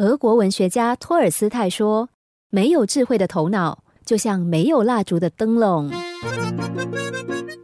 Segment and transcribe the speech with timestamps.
[0.00, 2.08] 俄国文学家托尔斯泰说
[2.48, 5.90] ：“没有智慧的头脑，就像没有蜡烛的灯笼。”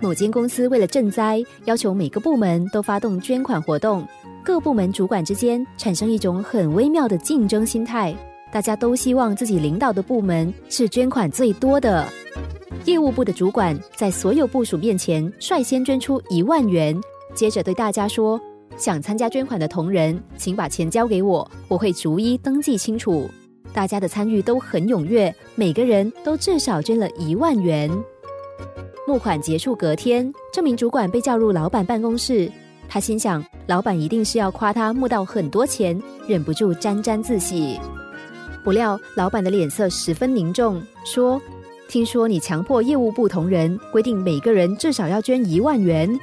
[0.00, 4.06] 某间公司为了赈灾，要求每个部门都发动捐款活动。
[4.44, 8.14] 各部门主管之间产生一种很微妙的竞争心态，
[8.52, 12.06] 大家都希望自己领导的部门是捐款最多的。
[12.84, 16.94] 业务部的主管在所有部署面前率先捐出一万元，
[17.34, 18.38] 接着对大家说
[18.76, 23.28] ：“想参加捐款的同仁，请把钱交给我，我会逐一登记清楚。”
[23.72, 27.90] 大家的参与都很踊跃，每个人都至少捐了一万元。
[29.06, 32.50] 募款结束隔天，这名主管被叫入老板办公室，
[32.88, 37.78] 他心想：老板一定是要夸他募到很多钱，忍不住沾沾自喜。
[38.64, 41.40] 不料老板的脸色十分凝重，说。
[41.88, 46.18] 听说你强迫业务部同仁规定每个人至少要捐一万元。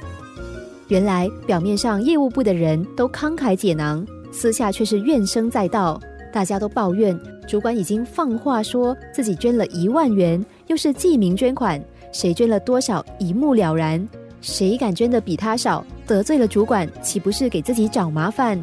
[0.88, 6.00] 原来表面上业务部的人都慷慨解囊，私下却是怨声载道。
[6.32, 14.06] 大家都抱怨主管已经放话说自己捐了一万元，又是记名捐款，谁捐了多少一目了然。
[14.40, 18.60] 谁敢捐的比他少，得罪了主管，岂不是给自己找麻烦？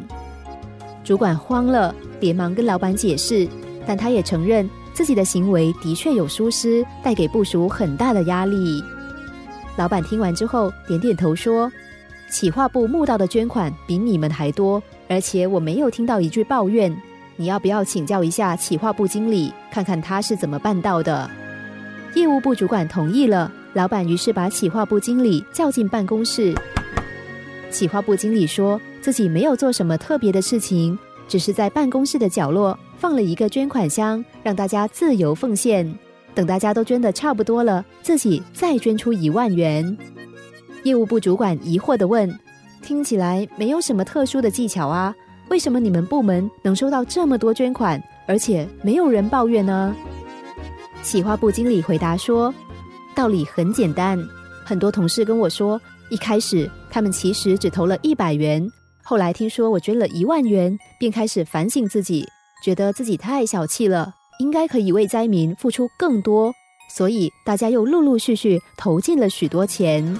[1.02, 3.48] 主管慌了，连忙跟老板解释，
[3.84, 4.68] 但他也承认。
[4.94, 8.84] 自己的行为的确有疏失，带给部署很大的压力。
[9.74, 11.72] 老板听完之后点点头说
[12.32, 16.90] ：“企划部募到的捐款比你们还多，而且我没有听到一句抱怨。
[17.36, 21.30] 你要不要请教一下企划部经理，看看他是怎么办到的？”
[22.16, 26.54] 业务部主管同意了，老板于是把企划部经理叫进办公室。
[27.70, 32.78] 企划部经理说自己没有做什么特别的事情，只是在办公室的角落。
[32.96, 35.92] 放了一个捐款箱，让大家自由奉献。
[36.34, 39.96] 等大家都捐的差不多了，自己再捐出一万元。
[40.84, 42.28] 业务部主管疑惑的问
[42.82, 45.14] ：“听起来没有什么特殊的技巧啊？
[45.48, 49.94] 为什么你们部门能收到这么多捐款，而且没有人抱怨呢？”
[51.02, 52.52] 企划部经理回答说
[53.14, 54.18] ：“道理很简单，
[54.64, 55.80] 很多同事跟我说，
[56.10, 58.66] 一开始他们其实只投了一百元，
[59.02, 62.26] 后来听说我捐了一万元，便开始反省自己。”
[62.62, 66.52] 觉得自己太小气了，应该可以为灾民付出更多，
[66.94, 70.16] 所以大家又陆陆续续投进了许多钱。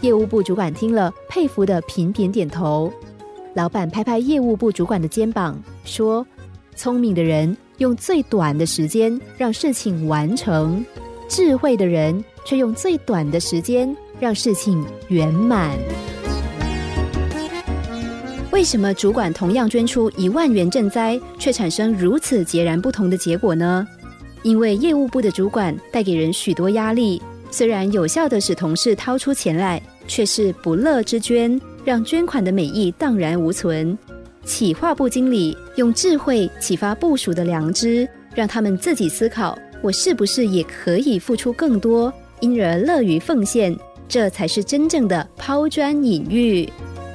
[0.00, 2.90] 业务部主管听了，佩服的频频点头。
[3.52, 6.26] 老板拍拍业务部主管的肩膀，说
[6.74, 10.82] ：“聪明的人用最短的时间让事情完成，
[11.28, 15.76] 智慧的人却用最短的时间让事情圆满。”
[18.52, 23.86] 为什么主管同样捐出一万元赈灾，却产生如此截然不同的结果呢？
[24.42, 33.96] 因为业务部的主管带给人许多压力，虽然有效的使同事掏出钱来，却是不乐之捐，让捐款的美意荡然无存。
[34.44, 43.76] 企划部经理用智慧启发部署的良知，让他们自己思考：我是不是也可以付出更多，因而乐于奉献？
[44.08, 46.68] 这才是真正的抛砖引玉。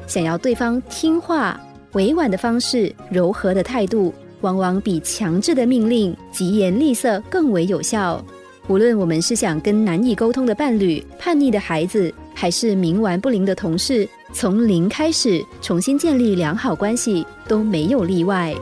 [0.07, 1.59] 想要对方听话，
[1.93, 8.23] 委婉的方式、柔和的态度，往往比强制的命令、疾言厉色更为有效。
[8.67, 18.55] 无论我们是想跟难以沟通的伴侣、叛逆的孩子，还是冥顽不灵的同事，从零开始重新建立良好关系，都没有例外。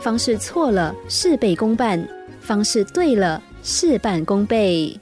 [0.00, 1.98] 方式错了，事倍功半；
[2.40, 4.96] 方式对了，事半功倍。